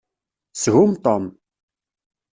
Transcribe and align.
Shum 0.61 0.91
Tom! 1.03 1.23